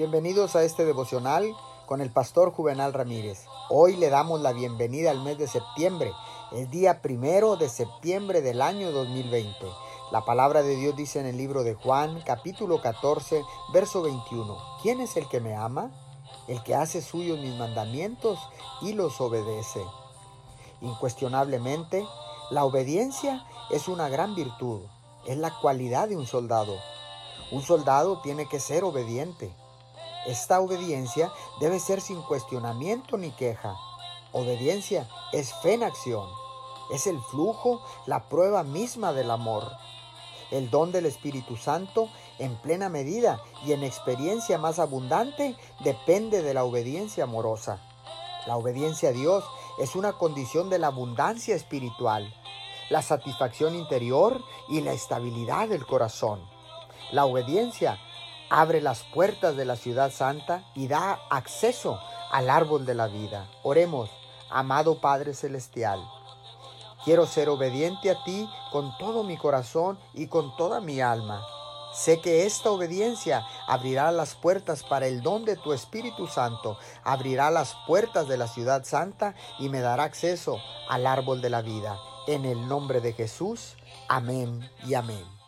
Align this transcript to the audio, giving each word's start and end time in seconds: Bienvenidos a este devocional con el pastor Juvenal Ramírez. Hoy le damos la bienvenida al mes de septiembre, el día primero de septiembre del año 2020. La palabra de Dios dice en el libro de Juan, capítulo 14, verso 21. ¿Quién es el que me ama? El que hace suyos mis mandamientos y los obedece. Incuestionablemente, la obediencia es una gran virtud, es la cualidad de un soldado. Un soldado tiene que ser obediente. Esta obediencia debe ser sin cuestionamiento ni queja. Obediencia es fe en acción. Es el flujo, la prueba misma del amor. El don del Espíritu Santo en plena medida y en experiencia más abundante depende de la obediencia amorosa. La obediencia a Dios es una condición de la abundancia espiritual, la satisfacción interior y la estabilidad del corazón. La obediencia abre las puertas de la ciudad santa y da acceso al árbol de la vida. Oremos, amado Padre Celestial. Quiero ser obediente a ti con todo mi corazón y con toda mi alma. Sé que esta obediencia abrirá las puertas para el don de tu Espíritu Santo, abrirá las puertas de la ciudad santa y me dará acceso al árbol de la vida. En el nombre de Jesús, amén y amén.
Bienvenidos 0.00 0.56
a 0.56 0.62
este 0.62 0.86
devocional 0.86 1.54
con 1.84 2.00
el 2.00 2.08
pastor 2.08 2.52
Juvenal 2.52 2.94
Ramírez. 2.94 3.44
Hoy 3.68 3.96
le 3.96 4.08
damos 4.08 4.40
la 4.40 4.54
bienvenida 4.54 5.10
al 5.10 5.22
mes 5.22 5.36
de 5.36 5.46
septiembre, 5.46 6.10
el 6.52 6.70
día 6.70 7.02
primero 7.02 7.56
de 7.56 7.68
septiembre 7.68 8.40
del 8.40 8.62
año 8.62 8.92
2020. 8.92 9.54
La 10.10 10.24
palabra 10.24 10.62
de 10.62 10.74
Dios 10.76 10.96
dice 10.96 11.20
en 11.20 11.26
el 11.26 11.36
libro 11.36 11.64
de 11.64 11.74
Juan, 11.74 12.22
capítulo 12.24 12.80
14, 12.80 13.44
verso 13.74 14.00
21. 14.00 14.56
¿Quién 14.80 15.02
es 15.02 15.18
el 15.18 15.28
que 15.28 15.38
me 15.38 15.54
ama? 15.54 15.90
El 16.48 16.62
que 16.62 16.74
hace 16.74 17.02
suyos 17.02 17.38
mis 17.38 17.54
mandamientos 17.56 18.38
y 18.80 18.94
los 18.94 19.20
obedece. 19.20 19.84
Incuestionablemente, 20.80 22.06
la 22.48 22.64
obediencia 22.64 23.44
es 23.68 23.86
una 23.86 24.08
gran 24.08 24.34
virtud, 24.34 24.80
es 25.26 25.36
la 25.36 25.50
cualidad 25.60 26.08
de 26.08 26.16
un 26.16 26.26
soldado. 26.26 26.78
Un 27.52 27.60
soldado 27.60 28.22
tiene 28.22 28.48
que 28.48 28.60
ser 28.60 28.82
obediente. 28.82 29.54
Esta 30.30 30.60
obediencia 30.60 31.32
debe 31.58 31.80
ser 31.80 32.00
sin 32.00 32.22
cuestionamiento 32.22 33.16
ni 33.16 33.32
queja. 33.32 33.74
Obediencia 34.30 35.08
es 35.32 35.52
fe 35.54 35.74
en 35.74 35.82
acción. 35.82 36.28
Es 36.92 37.08
el 37.08 37.20
flujo, 37.20 37.82
la 38.06 38.28
prueba 38.28 38.62
misma 38.62 39.12
del 39.12 39.32
amor. 39.32 39.64
El 40.52 40.70
don 40.70 40.92
del 40.92 41.06
Espíritu 41.06 41.56
Santo 41.56 42.08
en 42.38 42.54
plena 42.54 42.88
medida 42.88 43.42
y 43.66 43.72
en 43.72 43.82
experiencia 43.82 44.56
más 44.56 44.78
abundante 44.78 45.56
depende 45.80 46.42
de 46.42 46.54
la 46.54 46.62
obediencia 46.62 47.24
amorosa. 47.24 47.80
La 48.46 48.56
obediencia 48.56 49.08
a 49.08 49.12
Dios 49.12 49.42
es 49.80 49.96
una 49.96 50.12
condición 50.12 50.70
de 50.70 50.78
la 50.78 50.86
abundancia 50.86 51.56
espiritual, 51.56 52.32
la 52.88 53.02
satisfacción 53.02 53.74
interior 53.74 54.40
y 54.68 54.80
la 54.80 54.92
estabilidad 54.92 55.68
del 55.68 55.84
corazón. 55.84 56.40
La 57.10 57.24
obediencia 57.24 57.98
abre 58.50 58.80
las 58.80 59.04
puertas 59.14 59.56
de 59.56 59.64
la 59.64 59.76
ciudad 59.76 60.10
santa 60.10 60.64
y 60.74 60.88
da 60.88 61.20
acceso 61.30 61.98
al 62.30 62.50
árbol 62.50 62.84
de 62.84 62.94
la 62.94 63.06
vida. 63.06 63.48
Oremos, 63.62 64.10
amado 64.50 65.00
Padre 65.00 65.34
Celestial. 65.34 66.00
Quiero 67.04 67.26
ser 67.26 67.48
obediente 67.48 68.10
a 68.10 68.22
ti 68.24 68.46
con 68.72 68.96
todo 68.98 69.24
mi 69.24 69.38
corazón 69.38 69.98
y 70.12 70.26
con 70.26 70.54
toda 70.56 70.80
mi 70.80 71.00
alma. 71.00 71.42
Sé 71.94 72.20
que 72.20 72.44
esta 72.44 72.70
obediencia 72.70 73.44
abrirá 73.66 74.12
las 74.12 74.34
puertas 74.34 74.84
para 74.84 75.06
el 75.06 75.22
don 75.22 75.44
de 75.44 75.56
tu 75.56 75.72
Espíritu 75.72 76.26
Santo, 76.26 76.78
abrirá 77.02 77.50
las 77.50 77.74
puertas 77.86 78.28
de 78.28 78.36
la 78.36 78.46
ciudad 78.46 78.84
santa 78.84 79.34
y 79.58 79.68
me 79.68 79.80
dará 79.80 80.04
acceso 80.04 80.58
al 80.88 81.06
árbol 81.06 81.40
de 81.40 81.50
la 81.50 81.62
vida. 81.62 81.98
En 82.26 82.44
el 82.44 82.68
nombre 82.68 83.00
de 83.00 83.12
Jesús, 83.12 83.76
amén 84.08 84.70
y 84.86 84.94
amén. 84.94 85.39